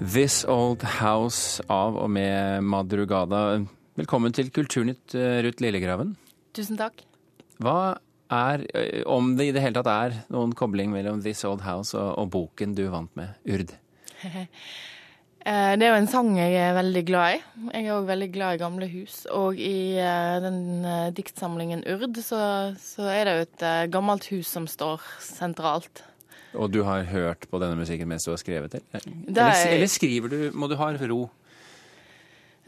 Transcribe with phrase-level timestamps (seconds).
[0.00, 3.58] This Old House av og med Madrugada.
[3.98, 6.14] Velkommen til Kulturnytt, eh, Ruth Lillegraven.
[6.54, 7.02] Tusen takk.
[7.60, 7.98] Hva
[8.30, 11.94] er, eh, om det i det hele tatt er noen kobling mellom This Old House
[11.94, 13.74] og, og boken du vant med, Urd?
[15.46, 17.42] Eh, Det er jo en sang jeg er veldig glad i.
[17.72, 19.24] Jeg er òg veldig glad i gamle hus.
[19.32, 19.94] Og i
[20.42, 20.82] den
[21.14, 26.02] diktsamlingen Urd så, så er det jo et gammelt hus som står sentralt.
[26.56, 28.80] Og du har hørt på denne musikken mens du har skrevet det?
[28.92, 29.02] Det
[29.36, 31.28] Eller, er- eller skriver du Må du ha ro?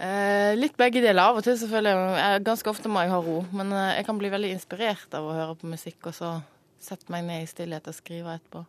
[0.01, 1.21] Eh, litt begge deler.
[1.29, 2.45] Av og til selvfølgelig.
[2.47, 3.41] Ganske ofte må jeg ha ro.
[3.53, 6.31] Men eh, jeg kan bli veldig inspirert av å høre på musikk, og så
[6.81, 8.63] sette meg ned i stillhet og skrive etterpå.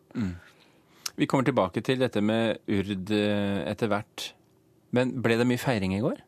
[1.15, 4.33] Vi kommer tilbake til dette med Urd eh, etter hvert.
[4.91, 6.19] Men ble det mye feiring i går?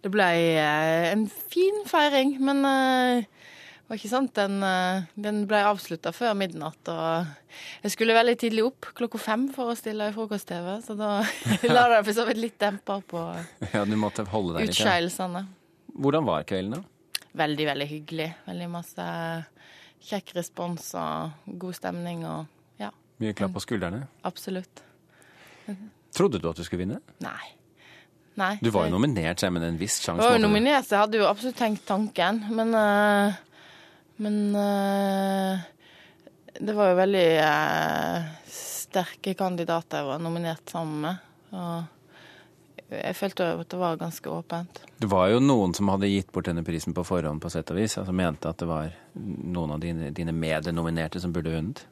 [0.00, 0.24] Det ble
[0.62, 2.62] en fin feiring, men
[3.88, 4.32] var ikke sant.
[4.36, 6.90] Den, eh, den ble avslutta før midnatt.
[6.90, 7.26] Og
[7.84, 10.72] jeg skulle veldig tidlig opp, klokka fem, for å stille i frokost-TV.
[10.86, 11.20] Så da
[11.76, 13.22] la det for så vidt litt demper på
[13.72, 15.46] Ja, du måtte holde deg utskeielsene.
[15.96, 17.28] Hvordan var kvelden, da?
[17.36, 18.30] Veldig, veldig hyggelig.
[18.46, 19.06] Veldig masse
[20.06, 22.90] kjekk respons og god stemning og ja,
[23.22, 24.04] Mye klapp på skuldrene?
[24.28, 24.82] absolutt.
[26.14, 27.00] Trodde du at du skulle vinne?
[27.24, 27.52] Nei.
[28.36, 28.52] Nei.
[28.60, 30.20] Du var jo nominert, men en viss sjanse.
[30.20, 33.38] Jeg var jo nominert, jeg hadde jo absolutt tenkt tanken, men eh,
[34.16, 35.58] Men eh,
[36.60, 41.22] det var jo veldig eh, sterke kandidater jeg var nominert sammen med.
[41.56, 44.80] Og jeg følte jo at det var ganske åpent.
[44.96, 47.80] Det var jo noen som hadde gitt bort denne prisen på forhånd, på sett og
[47.80, 47.98] vis.
[48.00, 51.84] Altså mente at det var noen av dine, dine mednominerte som burde vunnet.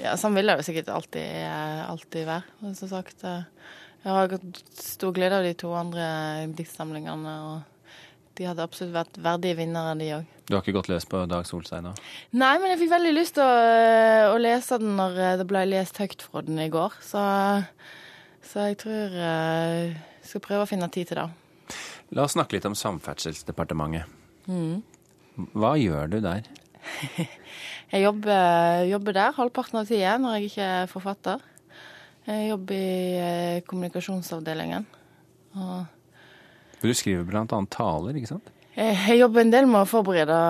[0.00, 2.56] Ja, Sånn vil det jo sikkert alltid, eh, alltid være.
[2.64, 4.32] Men som sagt, jeg har
[4.80, 6.06] stor glede av de to andre
[6.56, 7.34] diktsamlingene.
[7.50, 7.69] og
[8.40, 10.28] de hadde absolutt vært verdige vinnere, de òg.
[10.48, 11.92] Du har ikke gått løs på Dag Solstein da?
[12.40, 15.46] Nei, men jeg fikk veldig lyst til å, eh, å lese den når eh, det
[15.50, 16.96] ble lest høyt fra den i går.
[17.04, 17.20] Så,
[18.48, 19.92] så jeg tror jeg
[20.30, 21.28] skal prøve å finne tid til det.
[22.16, 24.08] La oss snakke litt om Samferdselsdepartementet.
[25.52, 26.48] Hva gjør du der?
[27.90, 31.40] Jeg jobber, jobber der halvparten av tida når jeg ikke er forfatter.
[32.22, 34.86] Jeg jobber i eh, kommunikasjonsavdelingen.
[35.58, 35.99] Og
[36.88, 38.50] du skriver annet taler, ikke sant?
[38.76, 40.40] jeg, jeg jobber en del med å forberede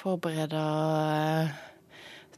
[0.00, 1.56] Forberede eh,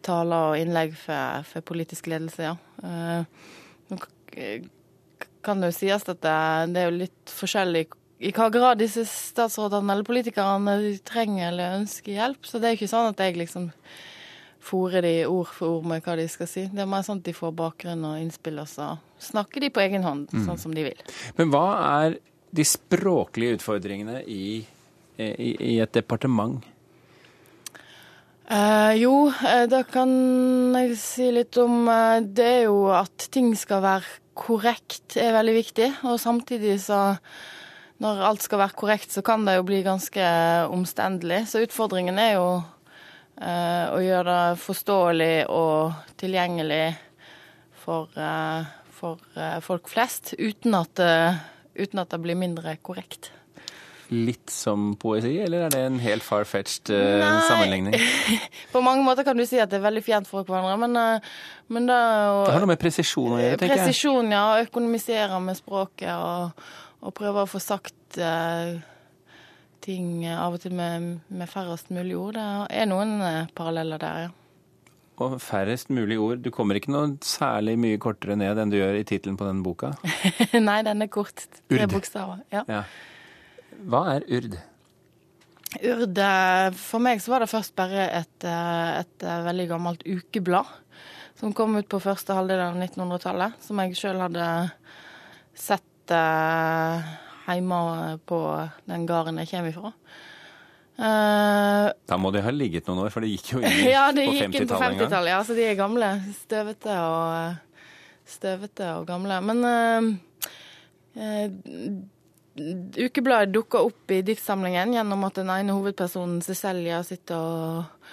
[0.02, 2.56] taler og innlegg for, for politisk ledelse, ja.
[2.82, 3.52] Eh,
[3.92, 3.98] nå
[5.46, 7.84] kan det jo sies at det, er jo litt forskjellig
[8.22, 10.74] i hva grad disse statsrådene eller politikerne
[11.06, 12.46] trenger eller ønsker hjelp.
[12.46, 13.68] Så det er jo ikke sånn at jeg liksom
[14.62, 16.68] fòrer de ord for ord med hva de skal si.
[16.70, 18.92] Det er mer sånn at de får bakgrunn og innspill, og så
[19.22, 21.02] snakker de på egen hånd, sånn som de vil.
[21.38, 22.20] Men hva er
[22.52, 24.60] de språklige utfordringene i,
[25.18, 26.60] i, i et departement?
[28.52, 30.10] Eh, jo, eh, da kan
[30.76, 35.54] jeg si litt om eh, Det er jo at ting skal være korrekt, er veldig
[35.56, 35.88] viktig.
[36.10, 37.16] Og samtidig så
[38.02, 40.22] Når alt skal være korrekt, så kan det jo bli ganske
[40.74, 41.44] omstendelig.
[41.52, 42.48] Så utfordringen er jo
[43.38, 46.96] eh, å gjøre det forståelig og tilgjengelig
[47.84, 48.66] for, eh,
[48.98, 51.38] for eh, folk flest, uten at, det-
[51.78, 53.30] uten at det blir mindre korrekt.
[54.12, 57.96] Litt som poesi, eller er det en helt far-fetched uh, sammenligning?
[58.74, 61.30] På mange måter kan du si at det er veldig fjernt fra hverandre, men, eh,
[61.72, 63.86] men det og, Det har noe med presisjon å gjøre, tenker jeg.
[63.86, 64.44] Presisjon, ja.
[64.66, 66.68] Økonomisere med språket og,
[67.00, 68.76] og prøve å få sagt uh,
[69.82, 72.36] ting av og til med, med færrest mulig ord.
[72.36, 73.16] Det er noen
[73.56, 74.36] paralleller der, ja.
[75.22, 76.42] Og færrest mulig ord.
[76.42, 79.64] Du kommer ikke noe særlig mye kortere ned enn du gjør i tittelen på denne
[79.64, 79.94] boka.
[80.68, 81.46] Nei, den er kort.
[81.70, 82.42] Tre bokstaver.
[82.54, 82.66] Ja.
[82.70, 82.84] Ja.
[83.88, 84.58] Hva er urd?
[85.80, 90.04] Urd eh, For meg så var det først bare et, eh, et eh, veldig gammelt
[90.04, 90.68] ukeblad
[91.38, 94.44] som kom ut på første halvdel av 1900-tallet, som jeg sjøl hadde
[95.58, 97.78] sett hjemme
[98.28, 98.38] på
[98.90, 99.90] den gården jeg kommer ifra.
[101.92, 104.26] Eh, Da må de ha ligget noen år, for det gikk jo inn ja, det
[104.26, 105.04] på gikk inn på 50-tallet en gang.
[105.04, 106.10] 50-tallet, ja, så de er gamle.
[106.40, 107.78] Støvete og,
[108.32, 109.38] støvete og gamle.
[109.44, 110.10] Men uh,
[111.20, 111.46] uh,
[112.98, 118.10] ukebladet dukka opp i diktsamlingen gjennom at den ene hovedpersonen, Cecilia, sitter og,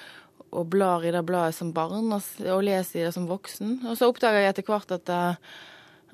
[0.56, 3.80] og blar i det bladet som barn og, og leser i det som voksen.
[3.90, 5.60] Og så oppdaga jeg etter hvert at, eh,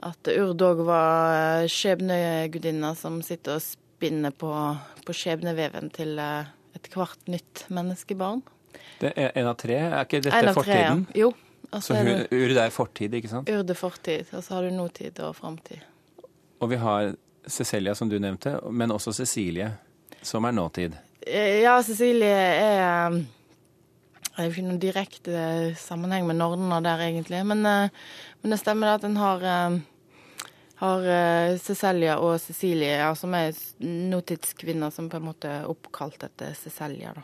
[0.09, 4.51] at Urd òg var eh, skjebnegudinna som sitter og spinner på,
[5.05, 6.53] på skjebneveven til eh,
[6.85, 8.43] ethvert nytt menneskebarn.
[9.01, 9.75] Det er en av tre.
[9.87, 11.05] Er ikke dette tre, fortiden?
[11.13, 11.25] ja.
[11.25, 11.33] Jo.
[11.73, 13.49] Altså, Så er urd er fortid, ikke sant?
[13.51, 15.81] Urd er fortid, og så har du nåtid og framtid.
[16.61, 17.15] Og vi har
[17.51, 19.71] Cecilia, som du nevnte, men også Cecilie,
[20.23, 20.93] som er nåtid.
[21.27, 27.43] Eh, Ja, Cecilie er Det er jo ikke noen direkte sammenheng med Nordna der, egentlig.
[27.47, 27.89] Men, eh,
[28.43, 29.77] men det stemmer at en har eh,
[30.75, 36.23] har uh, Cecilia og Cecilie, ja, som er nåtidskvinner som på en måte er oppkalt
[36.27, 37.13] etter Cecilia.
[37.15, 37.23] da.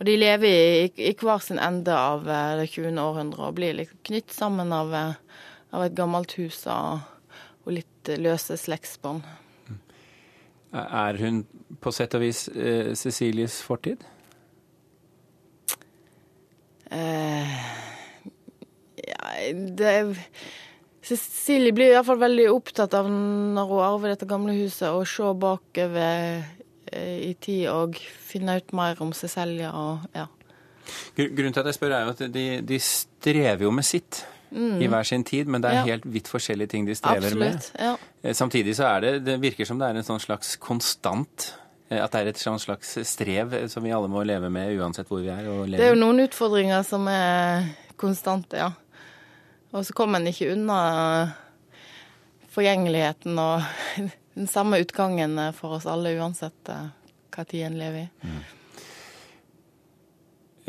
[0.00, 2.98] Og de lever i, i, hver sin ende av uh, det 20.
[2.98, 5.14] århundret og blir liksom knytt sammen av, uh,
[5.70, 7.06] av, et gammelt hus og,
[7.62, 9.22] og litt løse slektsbånd.
[10.72, 11.44] Er hun
[11.84, 12.48] på sett og vis
[12.96, 14.00] Cecilies fortid?
[16.92, 16.96] ja,
[19.76, 20.16] det
[21.02, 26.44] Cecilie blir iallfall veldig opptatt av når hun arver dette gamle huset, å se bakover
[26.92, 30.28] eh, i tid og finne ut mer om Cecilie og ja.
[31.16, 34.24] Grunnen til at jeg spør, er jo at de, de strever jo med sitt.
[34.52, 34.82] Mm.
[34.84, 35.82] i hver sin tid, men det er ja.
[35.94, 37.68] helt vidt forskjellige ting de strever Absolutt, med.
[37.80, 37.94] Ja.
[38.20, 41.46] Eh, samtidig så er det Det virker som det er en sånn slags konstant
[41.88, 45.08] eh, At det er et sånn slags strev som vi alle må leve med uansett
[45.08, 45.48] hvor vi er.
[45.72, 48.68] det er jo noen utfordringer som er konstante, ja.
[49.72, 50.78] Og så kom en ikke unna
[52.52, 53.62] forgjengeligheten og
[54.38, 56.88] den samme utgangen for oss alle, uansett eh,
[57.32, 58.08] hva tid en lever i.
[58.28, 58.40] Mm.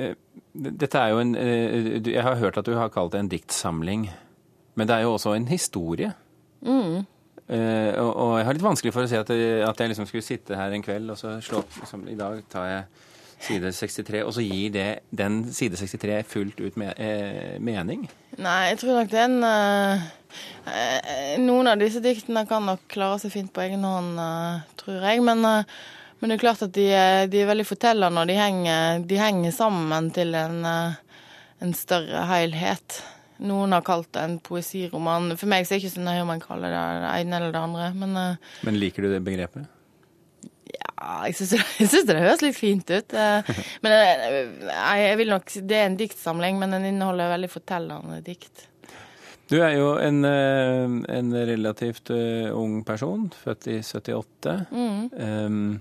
[0.03, 0.13] Eh,
[0.53, 4.07] dette er jo en eh, Jeg har hørt at du har kalt det en diktsamling.
[4.75, 6.13] Men det er jo også en historie.
[6.61, 7.03] Mm.
[7.43, 10.81] Og jeg har litt vanskelig for å si at jeg liksom skulle sitte her en
[10.81, 12.85] kveld og så slå opp liksom, I dag tar jeg
[13.43, 18.05] side 63, og så gir det den side 63 fullt ut me eh, mening?
[18.41, 20.05] Nei, jeg tror nok det er en uh,
[21.43, 25.21] Noen av disse diktene kan nok klare seg fint på egen hånd, eh, tror jeg.
[25.27, 25.81] Men, uh,
[26.19, 26.87] men, det er klart at de,
[27.29, 33.01] de er veldig fortellende, og de henger, de henger sammen til en, en større helhet.
[33.43, 35.33] Noen har kalt det en poesiroman.
[35.37, 37.53] For meg så er det ikke så nøye om man kaller det det ene eller
[37.53, 37.93] det andre.
[37.97, 38.19] Men,
[38.63, 39.67] men liker du det begrepet?
[40.93, 43.15] Ja, jeg syns det høres litt fint ut.
[43.15, 44.67] Eh, men jeg,
[45.03, 48.67] jeg vil nok Det er en diktsamling, men den inneholder veldig fortellende dikt.
[49.51, 54.55] Du er jo en, eh, en relativt ung person, født i 78.
[54.71, 55.73] Mm.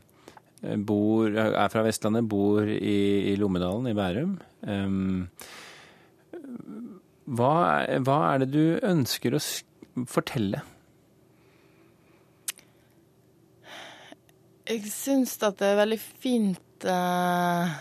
[0.87, 2.99] Bor, er fra Vestlandet, bor i,
[3.33, 4.37] i Lommedalen i Bærum.
[4.63, 5.25] Um,
[7.27, 7.55] hva,
[8.03, 9.41] hva, er det du ønsker å
[10.11, 10.63] fortelle?
[14.73, 17.73] Jeg syns at det er veldig fint eh,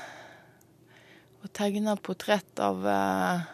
[1.39, 3.45] å tegne portrett av uh,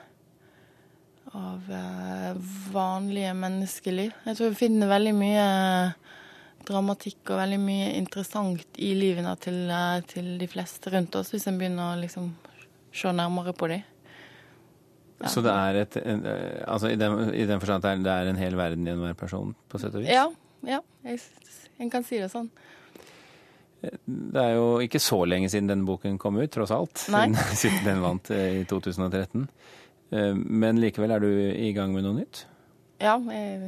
[1.38, 2.38] av eh,
[2.72, 4.16] vanlige menneskeliv.
[4.26, 5.44] Jeg tror vi finner veldig mye
[6.68, 9.60] dramatikk og veldig mye interessant i livene til,
[10.10, 12.32] til de fleste rundt oss, hvis en begynner å liksom
[12.96, 13.86] se nærmere på dem.
[15.18, 15.30] Ja.
[15.34, 15.96] Så det er et
[16.70, 19.56] Altså i den, i den forstand at det er en hel verden i enhver person,
[19.70, 20.12] på sett og vis?
[20.14, 20.28] Ja.
[20.68, 21.22] ja jeg,
[21.82, 22.52] en kan si det sånn.
[23.82, 27.04] Det er jo ikke så lenge siden denne boken kom ut, tross alt.
[27.14, 27.30] Nei.
[27.58, 29.48] Siden den vant eh, i 2013.
[30.12, 32.46] Eh, men likevel er du i gang med noe nytt?
[33.04, 33.68] Ja, jeg er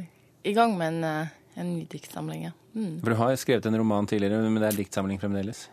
[0.50, 2.48] i gang med en, eh, en ny diktsamling.
[2.48, 2.54] Ja.
[2.74, 2.98] Mm.
[3.02, 5.68] For du har skrevet en roman tidligere, men det er diktsamling fremdeles?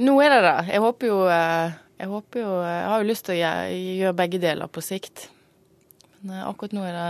[0.00, 0.58] Nå er det det.
[0.74, 1.20] Jeg håper jo
[1.96, 5.30] Jeg, håper jo, jeg har jo lyst til å gjøre begge deler på sikt.
[6.20, 7.06] Men akkurat nå er det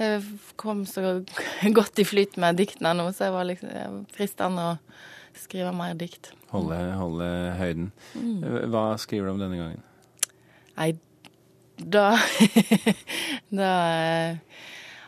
[0.00, 0.24] Jeg
[0.58, 1.20] kom så
[1.78, 4.74] godt i flyt med diktene nå, så jeg var liksom fristende å
[5.40, 6.32] Skrive mer dikt.
[6.52, 7.28] Holde, holde
[7.58, 7.90] høyden.
[8.14, 8.40] Mm.
[8.72, 9.82] Hva skriver du om denne gangen?
[10.76, 10.92] Nei,
[11.76, 12.10] da
[13.60, 14.36] Da eh,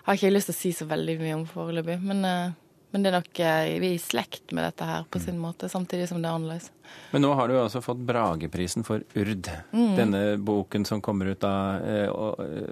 [0.05, 1.99] har ikke jeg lyst til å si så veldig mye om foreløpig.
[2.01, 2.57] Men, eh,
[2.93, 5.69] men, det er nok eh, vi er i slekt med dette her på sin måte,
[5.69, 6.71] samtidig som det er annerledes.
[7.13, 9.51] Men nå har du altså fått Brageprisen for Urd.
[9.73, 9.95] Mm.
[9.99, 11.55] Denne boken som kommer ut da,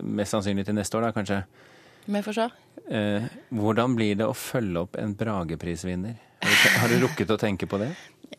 [0.00, 1.42] mest sannsynlig til neste år, da kanskje?
[2.07, 2.49] Vi får se.
[3.51, 6.15] Hvordan blir det å følge opp en Brageprisvinner?
[6.81, 7.91] Har du rukket å tenke på det?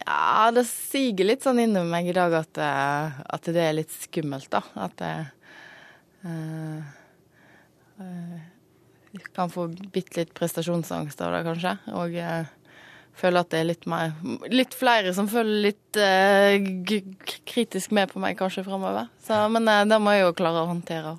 [0.07, 3.93] Ja, det siger litt sånn inni meg i dag at, eh, at, det er litt
[3.93, 4.61] skummelt, da.
[4.79, 5.13] At det
[6.27, 6.83] uh,
[8.01, 8.37] uh,
[9.35, 11.73] kan få bitte litt prestasjonsangst av det, kanskje.
[11.99, 12.47] Og uh,
[13.17, 14.13] føler at det er litt mer
[14.51, 19.09] Litt flere som følger litt uh, kritisk med på meg kanskje framover.
[19.51, 21.17] Men det må jeg jo klare å håndtere.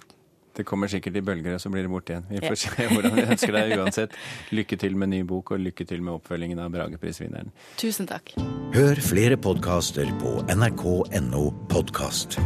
[0.58, 2.24] Det kommer sikkert i bølger, og så blir det borte igjen.
[2.32, 4.16] Vi får se hvordan vi ønsker deg uansett.
[4.50, 7.54] Lykke til med ny bok, og lykke til med oppfølgingen av Brageprisvinneren.
[7.78, 8.34] Tusen takk.
[8.74, 12.40] Hør flere podkaster på nrk.no podkast.